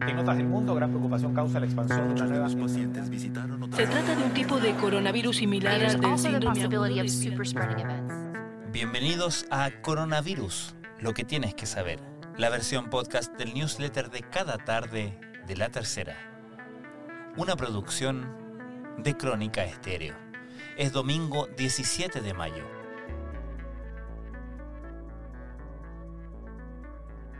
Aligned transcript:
En 0.00 0.16
notas 0.16 0.38
del 0.38 0.46
mundo, 0.46 0.74
gran 0.74 0.90
preocupación 0.90 1.34
causa 1.34 1.60
la 1.60 1.66
expansión 1.66 2.08
de 2.08 2.14
una 2.14 2.24
nueva... 2.24 2.48
pacientes 2.48 3.10
visitaron 3.10 3.70
Se 3.74 3.86
trata 3.86 4.16
de 4.16 4.24
un 4.24 4.32
tipo 4.32 4.58
de 4.58 4.74
coronavirus 4.76 5.36
similar 5.36 5.84
al 5.84 6.00
del 6.00 6.18
síndrome. 6.18 6.68
Bienvenidos 8.72 9.46
a 9.50 9.70
Coronavirus, 9.82 10.74
lo 10.98 11.12
que 11.12 11.24
tienes 11.24 11.54
que 11.54 11.66
saber, 11.66 12.00
la 12.38 12.48
versión 12.48 12.88
podcast 12.88 13.36
del 13.36 13.52
newsletter 13.52 14.10
de 14.10 14.22
cada 14.22 14.56
tarde 14.56 15.20
de 15.46 15.56
la 15.56 15.68
tercera. 15.68 16.16
Una 17.36 17.54
producción 17.54 18.34
de 18.96 19.14
Crónica 19.14 19.62
Estéreo. 19.64 20.14
Es 20.78 20.92
domingo 20.92 21.48
17 21.58 22.22
de 22.22 22.32
mayo. 22.32 22.81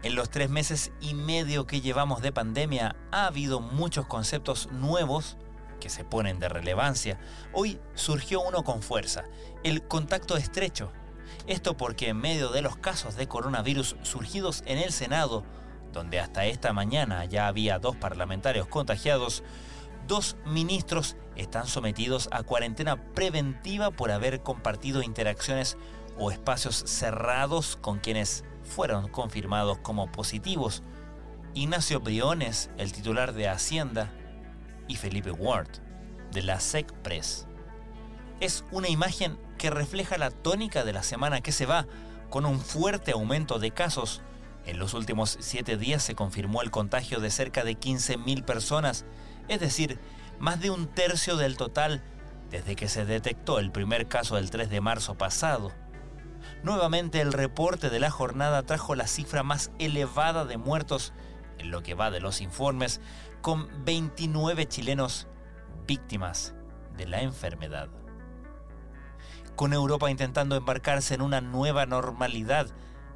En 0.03 0.17
los 0.17 0.31
tres 0.31 0.51
meses 0.51 0.91
y 1.01 1.15
medio 1.15 1.67
que 1.69 1.81
llevamos 1.81 2.23
de 2.23 2.33
pandemia 2.33 2.97
ha 3.13 3.27
habido 3.27 3.61
muchos 3.61 4.05
conceptos 4.07 4.69
nuevos 4.73 5.37
que 5.81 5.91
se 5.91 6.05
ponen 6.05 6.41
de 6.41 6.49
relevancia. 6.49 7.21
Hoy 7.53 7.79
surgió 7.95 8.41
uno 8.41 8.65
con 8.65 8.83
fuerza, 8.83 9.25
el 9.63 9.87
contacto 9.87 10.37
estrecho. 10.37 10.91
Esto 11.47 11.77
porque 11.77 12.09
en 12.09 12.17
medio 12.17 12.49
de 12.49 12.63
los 12.63 12.77
casos 12.77 13.15
de 13.15 13.29
coronavirus 13.29 13.95
surgidos 14.03 14.65
en 14.67 14.79
el 14.79 14.91
Senado, 14.91 15.45
donde 15.93 16.19
hasta 16.19 16.47
esta 16.47 16.73
mañana 16.73 17.25
ya 17.25 17.47
había 17.47 17.79
dos 17.79 17.95
parlamentarios 17.95 18.67
contagiados, 18.67 19.45
dos 20.09 20.37
ministros 20.45 21.17
están 21.37 21.69
sometidos 21.69 22.29
a 22.33 22.43
cuarentena 22.43 22.97
preventiva 23.15 23.93
por 23.93 24.11
haber 24.11 24.43
compartido 24.43 25.01
interacciones 25.03 25.77
o 26.19 26.31
espacios 26.31 26.77
cerrados 26.87 27.77
con 27.81 27.99
quienes 27.99 28.45
fueron 28.63 29.09
confirmados 29.09 29.79
como 29.79 30.11
positivos. 30.11 30.83
Ignacio 31.55 32.01
Briones, 32.01 32.71
el 32.79 32.93
titular 32.93 33.33
de 33.33 33.49
Hacienda, 33.49 34.11
y 34.89 34.97
Felipe 34.97 35.31
Ward, 35.31 35.69
de 36.33 36.43
la 36.43 36.61
SECPRES. 36.61 37.47
Es 38.41 38.65
una 38.71 38.89
imagen 38.89 39.39
que 39.59 39.71
refleja 39.71 40.19
la 40.19 40.31
tónica 40.31 40.85
de 40.85 40.93
la 40.93 41.03
semana 41.03 41.41
que 41.41 41.53
se 41.53 41.67
va, 41.67 41.87
con 42.31 42.47
un 42.47 42.61
fuerte 42.61 43.13
aumento 43.13 43.59
de 43.59 43.71
casos. 43.71 44.23
En 44.65 44.79
los 44.79 44.95
últimos 44.95 45.37
siete 45.41 45.77
días 45.77 46.03
se 46.03 46.15
confirmó 46.15 46.63
el 46.63 46.71
contagio 46.71 47.21
de 47.21 47.31
cerca 47.31 47.63
de 47.63 47.79
15.000 47.79 48.45
personas, 48.45 49.05
es 49.49 49.61
decir, 49.61 50.01
más 50.39 50.61
de 50.61 50.71
un 50.71 50.89
tercio 50.89 51.37
del 51.37 51.57
total 51.57 52.03
desde 52.51 52.77
que 52.77 52.89
se 52.89 53.05
detectó 53.05 53.59
el 53.59 53.71
primer 53.71 54.09
caso 54.09 54.39
el 54.39 54.51
3 54.51 54.71
de 54.71 54.81
marzo 54.81 55.15
pasado. 55.15 55.73
Nuevamente 56.63 57.21
el 57.21 57.33
reporte 57.33 57.91
de 57.91 57.99
la 57.99 58.11
jornada 58.11 58.63
trajo 58.63 58.95
la 58.95 59.09
cifra 59.09 59.43
más 59.43 59.73
elevada 59.81 60.45
de 60.45 60.59
muertos 60.59 61.13
en 61.59 61.73
lo 61.73 61.83
que 61.83 61.95
va 61.95 62.13
de 62.13 62.21
los 62.21 62.41
informes, 62.41 63.01
con 63.41 63.85
29 63.85 64.67
chilenos 64.69 65.27
víctimas 65.87 66.55
de 66.97 67.07
la 67.07 67.23
enfermedad. 67.23 67.89
Con 69.57 69.73
Europa 69.73 70.11
intentando 70.11 70.55
embarcarse 70.55 71.15
en 71.15 71.23
una 71.23 71.41
nueva 71.41 71.85
normalidad 71.85 72.69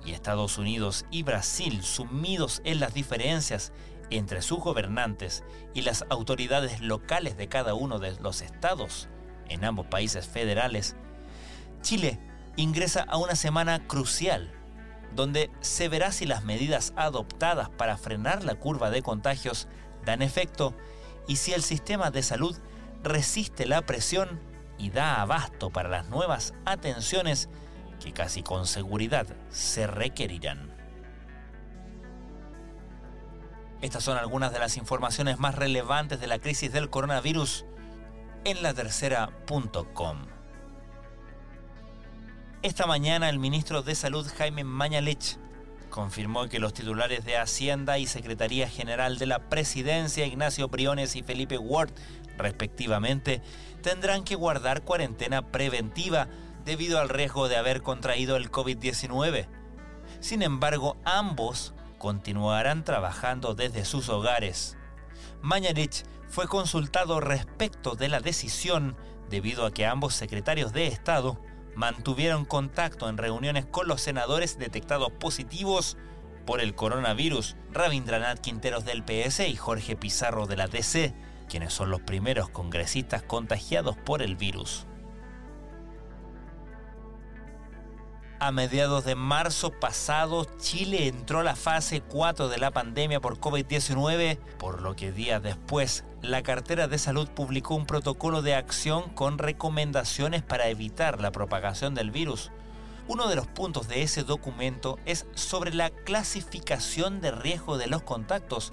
y 0.04 0.10
Estados 0.12 0.58
Unidos 0.58 1.06
y 1.12 1.22
Brasil 1.22 1.82
sumidos 1.82 2.60
en 2.64 2.80
las 2.80 2.94
diferencias 2.94 3.72
entre 4.10 4.42
sus 4.42 4.58
gobernantes 4.58 5.44
y 5.72 5.82
las 5.82 6.04
autoridades 6.10 6.80
locales 6.80 7.36
de 7.36 7.48
cada 7.48 7.74
uno 7.74 7.98
de 8.00 8.16
los 8.20 8.40
estados 8.40 9.08
en 9.48 9.64
ambos 9.64 9.86
países 9.86 10.26
federales, 10.26 10.96
Chile 11.80 12.20
ingresa 12.56 13.02
a 13.02 13.16
una 13.18 13.36
semana 13.36 13.86
crucial, 13.86 14.52
donde 15.14 15.50
se 15.60 15.88
verá 15.88 16.12
si 16.12 16.26
las 16.26 16.44
medidas 16.44 16.92
adoptadas 16.96 17.68
para 17.70 17.96
frenar 17.96 18.44
la 18.44 18.54
curva 18.54 18.90
de 18.90 19.02
contagios 19.02 19.68
dan 20.04 20.22
efecto 20.22 20.74
y 21.26 21.36
si 21.36 21.52
el 21.52 21.62
sistema 21.62 22.10
de 22.10 22.22
salud 22.22 22.56
resiste 23.02 23.66
la 23.66 23.82
presión 23.82 24.40
y 24.78 24.90
da 24.90 25.20
abasto 25.20 25.70
para 25.70 25.88
las 25.88 26.08
nuevas 26.08 26.54
atenciones 26.64 27.48
que 28.02 28.12
casi 28.12 28.42
con 28.42 28.66
seguridad 28.66 29.26
se 29.50 29.86
requerirán. 29.86 30.74
Estas 33.80 34.04
son 34.04 34.16
algunas 34.16 34.52
de 34.52 34.58
las 34.58 34.76
informaciones 34.76 35.38
más 35.38 35.54
relevantes 35.54 36.20
de 36.20 36.26
la 36.26 36.38
crisis 36.38 36.72
del 36.72 36.90
coronavirus 36.90 37.66
en 38.44 38.62
la 38.62 38.72
tercera.com. 38.72 40.35
Esta 42.62 42.86
mañana 42.86 43.28
el 43.28 43.38
ministro 43.38 43.82
de 43.82 43.94
Salud 43.94 44.26
Jaime 44.38 44.64
Mañalich 44.64 45.36
confirmó 45.90 46.48
que 46.48 46.58
los 46.58 46.72
titulares 46.72 47.24
de 47.24 47.36
Hacienda 47.36 47.98
y 47.98 48.06
Secretaría 48.06 48.68
General 48.68 49.18
de 49.18 49.26
la 49.26 49.48
Presidencia, 49.50 50.26
Ignacio 50.26 50.68
Briones 50.68 51.16
y 51.16 51.22
Felipe 51.22 51.58
Ward, 51.58 51.90
respectivamente, 52.38 53.42
tendrán 53.82 54.24
que 54.24 54.34
guardar 54.34 54.82
cuarentena 54.82 55.52
preventiva 55.52 56.28
debido 56.64 56.98
al 56.98 57.10
riesgo 57.10 57.48
de 57.48 57.56
haber 57.56 57.82
contraído 57.82 58.36
el 58.36 58.50
COVID-19. 58.50 59.46
Sin 60.20 60.42
embargo, 60.42 60.96
ambos 61.04 61.74
continuarán 61.98 62.84
trabajando 62.84 63.54
desde 63.54 63.84
sus 63.84 64.08
hogares. 64.08 64.76
Mañalich 65.42 66.04
fue 66.28 66.48
consultado 66.48 67.20
respecto 67.20 67.94
de 67.94 68.08
la 68.08 68.20
decisión 68.20 68.96
debido 69.30 69.66
a 69.66 69.72
que 69.72 69.86
ambos 69.86 70.14
secretarios 70.14 70.72
de 70.72 70.88
Estado 70.88 71.38
mantuvieron 71.76 72.44
contacto 72.44 73.08
en 73.08 73.18
reuniones 73.18 73.66
con 73.66 73.86
los 73.86 74.00
senadores 74.00 74.58
detectados 74.58 75.12
positivos 75.12 75.96
por 76.46 76.60
el 76.60 76.74
coronavirus, 76.74 77.56
Rabindranath 77.70 78.40
Quinteros 78.40 78.84
del 78.84 79.04
PS 79.04 79.40
y 79.48 79.56
Jorge 79.56 79.94
Pizarro 79.94 80.46
de 80.46 80.56
la 80.56 80.68
DC, 80.68 81.14
quienes 81.48 81.74
son 81.74 81.90
los 81.90 82.00
primeros 82.00 82.48
congresistas 82.48 83.22
contagiados 83.22 83.96
por 83.96 84.22
el 84.22 84.36
virus. 84.36 84.86
A 88.38 88.52
mediados 88.52 89.06
de 89.06 89.14
marzo 89.14 89.70
pasado, 89.70 90.46
Chile 90.58 91.08
entró 91.08 91.40
a 91.40 91.42
la 91.42 91.56
fase 91.56 92.02
4 92.02 92.48
de 92.48 92.58
la 92.58 92.70
pandemia 92.70 93.18
por 93.18 93.40
COVID-19, 93.40 94.36
por 94.58 94.82
lo 94.82 94.94
que 94.94 95.10
días 95.10 95.42
después, 95.42 96.04
la 96.20 96.42
cartera 96.42 96.86
de 96.86 96.98
salud 96.98 97.28
publicó 97.28 97.74
un 97.74 97.86
protocolo 97.86 98.42
de 98.42 98.54
acción 98.54 99.08
con 99.14 99.38
recomendaciones 99.38 100.42
para 100.42 100.68
evitar 100.68 101.22
la 101.22 101.32
propagación 101.32 101.94
del 101.94 102.10
virus. 102.10 102.50
Uno 103.08 103.26
de 103.28 103.36
los 103.36 103.46
puntos 103.46 103.88
de 103.88 104.02
ese 104.02 104.22
documento 104.22 104.98
es 105.06 105.24
sobre 105.34 105.72
la 105.72 105.88
clasificación 105.88 107.22
de 107.22 107.30
riesgo 107.30 107.78
de 107.78 107.86
los 107.86 108.02
contactos, 108.02 108.70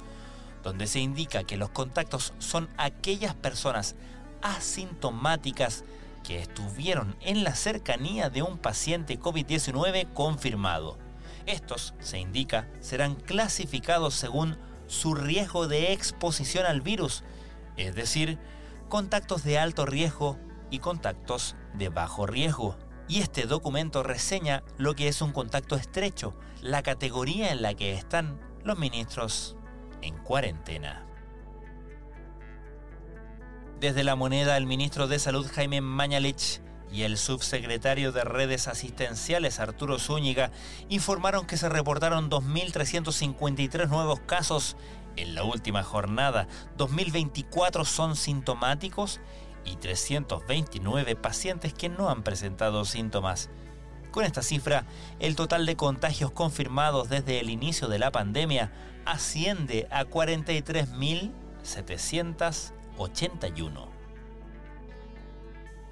donde 0.61 0.87
se 0.87 0.99
indica 0.99 1.45
que 1.45 1.55
los 1.55 1.69
contactos 1.69 2.33
son 2.37 2.67
aquellas 2.75 3.33
personas 3.33 3.95
asintomáticas 4.41 5.85
que 6.23 6.39
estuvieron 6.39 7.15
en 7.21 7.43
la 7.43 7.55
cercanía 7.55 8.29
de 8.29 8.41
un 8.41 8.57
paciente 8.57 9.19
COVID-19 9.19 10.11
confirmado. 10.13 10.97
Estos, 11.45 11.93
se 11.99 12.19
indica, 12.19 12.69
serán 12.79 13.15
clasificados 13.15 14.13
según 14.13 14.57
su 14.87 15.13
riesgo 15.15 15.67
de 15.67 15.91
exposición 15.93 16.65
al 16.65 16.81
virus, 16.81 17.23
es 17.77 17.95
decir, 17.95 18.39
contactos 18.89 19.43
de 19.43 19.59
alto 19.59 19.85
riesgo 19.85 20.37
y 20.71 20.79
contactos 20.79 21.55
de 21.73 21.89
bajo 21.89 22.25
riesgo. 22.25 22.77
Y 23.07 23.19
este 23.19 23.45
documento 23.45 24.01
reseña 24.03 24.63
lo 24.77 24.95
que 24.95 25.09
es 25.09 25.21
un 25.21 25.33
contacto 25.33 25.75
estrecho, 25.75 26.35
la 26.61 26.83
categoría 26.83 27.51
en 27.51 27.61
la 27.61 27.73
que 27.73 27.93
están 27.93 28.39
los 28.63 28.79
ministros 28.79 29.57
en 30.01 30.17
cuarentena. 30.17 31.05
Desde 33.83 34.05
la 34.05 34.15
moneda, 34.15 34.55
el 34.55 34.65
ministro 34.65 35.09
de 35.09 35.19
Salud 35.19 35.45
Jaime 35.53 35.81
Mañalich 35.81 36.61
y 36.89 37.01
el 37.01 37.17
subsecretario 37.17 38.13
de 38.13 38.23
Redes 38.23 38.69
Asistenciales 38.69 39.59
Arturo 39.59 39.99
Zúñiga 39.99 40.51
informaron 40.87 41.45
que 41.45 41.57
se 41.57 41.67
reportaron 41.67 42.29
2.353 42.29 43.89
nuevos 43.89 44.21
casos 44.21 44.77
en 45.17 45.35
la 45.35 45.43
última 45.43 45.83
jornada. 45.83 46.47
2.024 46.77 47.83
son 47.83 48.15
sintomáticos 48.15 49.19
y 49.65 49.75
329 49.75 51.17
pacientes 51.17 51.73
que 51.73 51.89
no 51.89 52.09
han 52.09 52.23
presentado 52.23 52.85
síntomas. 52.85 53.49
Con 54.11 54.23
esta 54.23 54.43
cifra, 54.43 54.85
el 55.19 55.35
total 55.35 55.65
de 55.65 55.75
contagios 55.75 56.31
confirmados 56.31 57.09
desde 57.09 57.41
el 57.41 57.49
inicio 57.49 57.89
de 57.89 57.99
la 57.99 58.11
pandemia 58.13 58.71
asciende 59.03 59.89
a 59.91 60.05
43.781. 62.97 63.87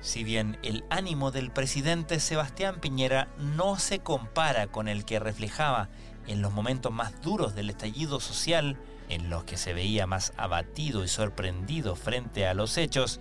Si 0.01 0.24
bien 0.24 0.57
el 0.63 0.83
ánimo 0.89 1.30
del 1.30 1.51
presidente 1.51 2.19
Sebastián 2.19 2.80
Piñera 2.81 3.27
no 3.38 3.77
se 3.77 4.00
compara 4.00 4.68
con 4.68 4.88
el 4.88 5.06
que 5.06 5.19
reflejaba 5.19 5.89
en 6.25 6.42
los 6.42 6.51
momentos 6.51 6.92
más 6.92 7.21
duros 7.21 7.53
del 7.53 7.69
estallido 7.69 8.19
social, 8.19 8.77
en 9.09 9.30
los 9.30 9.44
que 9.44 9.57
se 9.57 9.74
veía 9.74 10.07
más 10.07 10.33
abatido 10.38 11.03
y 11.03 11.07
sorprendido 11.07 11.95
frente 11.95 12.48
a 12.48 12.56
los 12.56 12.77
hechos, 12.77 13.19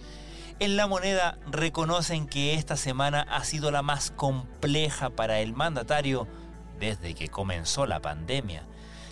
en 0.58 0.76
la 0.76 0.86
moneda 0.86 1.38
reconocen 1.50 2.26
que 2.26 2.54
esta 2.54 2.76
semana 2.76 3.22
ha 3.22 3.44
sido 3.44 3.70
la 3.70 3.82
más 3.82 4.10
compleja 4.10 5.10
para 5.10 5.40
el 5.40 5.54
mandatario 5.54 6.28
desde 6.78 7.14
que 7.14 7.28
comenzó 7.28 7.86
la 7.86 8.00
pandemia. 8.00 8.66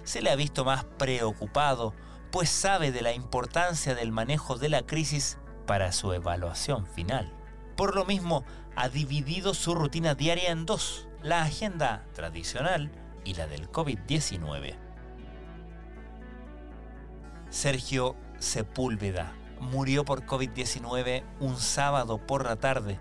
Se 0.04 0.22
le 0.22 0.30
ha 0.30 0.36
visto 0.36 0.64
más 0.64 0.84
preocupado 0.84 1.94
pues 2.30 2.48
sabe 2.50 2.92
de 2.92 3.02
la 3.02 3.12
importancia 3.12 3.94
del 3.94 4.12
manejo 4.12 4.56
de 4.56 4.68
la 4.68 4.82
crisis 4.82 5.38
para 5.66 5.92
su 5.92 6.12
evaluación 6.12 6.86
final. 6.86 7.32
Por 7.76 7.94
lo 7.94 8.04
mismo, 8.04 8.44
ha 8.76 8.88
dividido 8.88 9.54
su 9.54 9.74
rutina 9.74 10.14
diaria 10.14 10.50
en 10.50 10.66
dos, 10.66 11.08
la 11.22 11.42
agenda 11.42 12.04
tradicional 12.14 12.90
y 13.24 13.34
la 13.34 13.46
del 13.46 13.70
COVID-19. 13.70 14.76
Sergio 17.50 18.16
Sepúlveda 18.38 19.32
murió 19.60 20.04
por 20.04 20.24
COVID-19 20.26 21.24
un 21.40 21.58
sábado 21.58 22.18
por 22.18 22.44
la 22.44 22.56
tarde, 22.56 23.00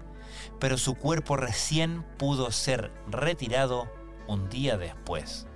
pero 0.59 0.77
su 0.77 0.95
cuerpo 0.95 1.37
recién 1.37 2.03
pudo 2.17 2.51
ser 2.51 2.91
retirado 3.07 3.91
un 4.27 4.49
día 4.49 4.77
después. 4.77 5.47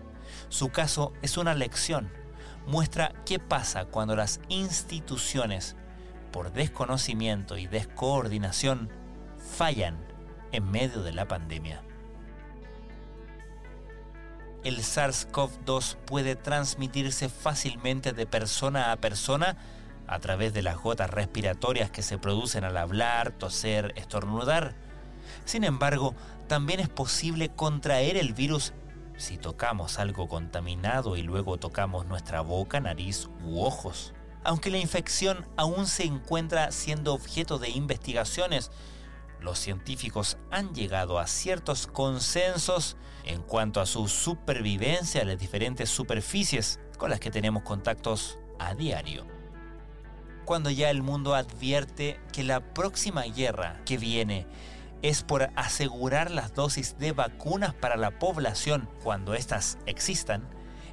Su 0.50 0.70
caso 0.70 1.14
es 1.22 1.38
una 1.38 1.54
lección, 1.56 2.12
muestra 2.68 3.14
qué 3.26 3.40
pasa 3.40 3.86
cuando 3.86 4.16
las 4.16 4.40
instituciones, 4.50 5.76
por 6.32 6.52
desconocimiento 6.54 7.58
y 7.58 7.68
descoordinación, 7.68 8.90
fallan 9.38 9.98
en 10.52 10.70
medio 10.70 11.04
de 11.04 11.14
la 11.14 11.28
pandemia. 11.28 11.82
El 14.64 14.78
SARS-CoV-2 14.78 15.96
puede 16.06 16.36
transmitirse 16.36 17.30
fácilmente 17.30 18.14
de 18.14 18.28
persona 18.28 18.92
a 18.92 18.98
persona 18.98 19.58
a 20.06 20.20
través 20.20 20.54
de 20.54 20.62
las 20.62 20.78
gotas 20.78 21.10
respiratorias 21.10 21.90
que 21.90 22.04
se 22.04 22.20
producen 22.20 22.64
al 22.64 22.78
hablar, 22.78 23.32
toser, 23.32 23.94
estornudar. 23.96 24.76
Sin 25.46 25.64
embargo, 25.64 26.14
también 26.48 26.80
es 26.80 26.90
posible 26.90 27.50
contraer 27.50 28.18
el 28.18 28.34
virus 28.34 28.74
si 29.22 29.38
tocamos 29.38 30.00
algo 30.00 30.28
contaminado 30.28 31.16
y 31.16 31.22
luego 31.22 31.58
tocamos 31.58 32.06
nuestra 32.06 32.42
boca, 32.42 32.80
nariz 32.80 33.30
u 33.44 33.62
ojos. 33.62 34.14
Aunque 34.44 34.72
la 34.72 34.80
infección 34.80 35.46
aún 35.56 35.88
se 35.88 36.04
encuentra 36.04 36.72
siendo 36.72 37.14
objeto 37.14 37.60
de 37.60 37.70
investigaciones, 37.70 38.72
los 39.40 39.60
científicos 39.60 40.38
han 40.50 40.74
llegado 40.74 41.20
a 41.20 41.28
ciertos 41.28 41.88
consensos 41.88 42.98
en 43.24 43.42
cuanto 43.42 43.82
a 43.82 43.86
su 43.86 44.08
supervivencia 44.08 45.22
en 45.22 45.30
las 45.30 45.40
diferentes 45.40 45.90
superficies 45.90 46.80
con 46.98 47.10
las 47.10 47.20
que 47.20 47.32
tenemos 47.32 47.64
contactos 47.64 48.40
a 48.60 48.74
diario. 48.76 49.26
Cuando 50.46 50.70
ya 50.70 50.90
el 50.90 51.04
mundo 51.04 51.36
advierte 51.36 52.20
que 52.34 52.44
la 52.44 52.74
próxima 52.74 53.24
guerra 53.24 53.82
que 53.86 53.98
viene 53.98 54.48
es 55.02 55.24
por 55.24 55.50
asegurar 55.56 56.32
las 56.32 56.54
dosis 56.54 56.98
de 56.98 57.12
vacunas 57.12 57.74
para 57.74 57.98
la 57.98 58.20
población 58.20 58.90
cuando 59.04 59.34
éstas 59.34 59.78
existan, 59.86 60.48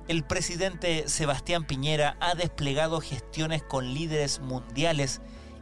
el 0.09 0.25
presidente 0.25 1.07
Sebastián 1.07 1.65
Piñera 1.65 2.17
ha 2.21 2.35
desplegado 2.35 3.03
gestiones 3.03 3.63
con 3.63 3.93
líderes 3.93 4.41
mundiales 4.41 5.21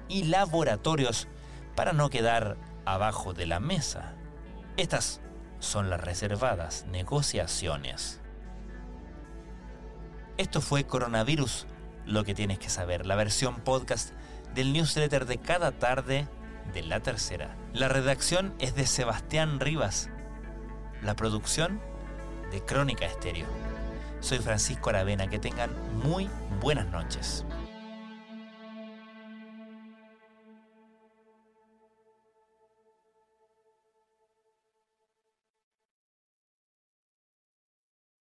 y 0.09 0.25
laboratorios 0.25 1.27
para 1.75 1.93
no 1.93 2.11
quedar 2.11 2.57
abajo 2.85 3.35
de 3.35 3.47
la 3.47 3.59
mesa. 3.59 4.15
Estas 4.77 5.21
son 5.59 5.91
las 5.91 6.01
reservadas 6.01 6.87
negociaciones. 6.89 8.21
Esto 10.37 10.61
fue 10.61 10.85
Coronavirus, 10.85 11.67
lo 12.05 12.23
que 12.23 12.35
tienes 12.35 12.61
que 12.61 12.71
saber, 12.71 13.05
la 13.05 13.17
versión 13.17 13.57
podcast 13.63 14.13
del 14.55 14.73
newsletter 14.73 15.27
de 15.27 15.39
cada 15.39 15.73
tarde 15.73 16.29
de 16.73 16.83
la 16.83 17.01
tercera. 17.01 17.57
La 17.73 17.89
redacción 17.89 18.55
es 18.59 18.75
de 18.75 18.87
Sebastián 18.87 19.61
Rivas. 19.61 20.11
La 21.03 21.15
producción 21.15 21.81
de 22.51 22.65
Crónica 22.65 23.07
Estéreo. 23.07 23.47
Soy 24.21 24.39
Francisco 24.39 24.91
Aravena. 24.91 25.29
Que 25.29 25.39
tengan 25.39 25.71
muy 26.03 26.29
buenas 26.61 26.87
noches. 26.87 27.45